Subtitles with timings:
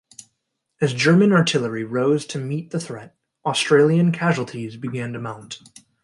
[0.81, 3.15] As German artillery rose to meet the threat,
[3.45, 5.59] Australian casualties began to mount.